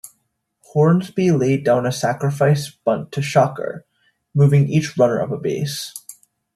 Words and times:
Hornsby 0.73 1.29
laid 1.29 1.63
down 1.63 1.85
a 1.85 1.91
sacrifice 1.91 2.71
bunt 2.71 3.11
to 3.11 3.21
Shocker, 3.21 3.85
moving 4.33 4.67
each 4.67 4.97
runner 4.97 5.21
up 5.21 5.29
a 5.29 5.37
base. 5.37 5.93